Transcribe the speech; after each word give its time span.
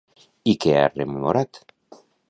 I 0.53 0.55
què 0.65 0.73
ha 0.79 0.87
rememorat? 0.95 1.65